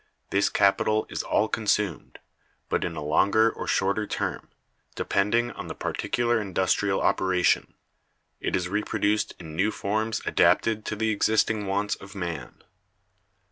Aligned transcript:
This 0.31 0.49
capital 0.49 1.05
is 1.11 1.21
all 1.21 1.47
consumed, 1.47 2.17
but 2.69 2.83
in 2.83 2.95
a 2.95 3.03
longer 3.03 3.51
or 3.51 3.67
shorter 3.67 4.07
term 4.07 4.49
(depending 4.95 5.51
on 5.51 5.67
the 5.67 5.75
particular 5.75 6.41
industrial 6.41 7.01
operation) 7.01 7.75
it 8.39 8.55
is 8.55 8.67
reproduced 8.67 9.35
in 9.39 9.55
new 9.55 9.69
forms 9.69 10.19
adapted 10.25 10.85
to 10.85 10.95
the 10.95 11.11
existing 11.11 11.67
wants 11.67 11.93
of 11.93 12.15
man. 12.15 12.63